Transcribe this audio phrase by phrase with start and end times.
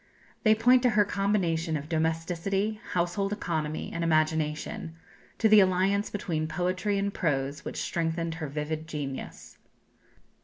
[0.41, 4.95] They point to her combination of domesticity, household economy, and imagination;
[5.37, 9.59] to the alliance between poetry and prose which strengthened her vivid genius.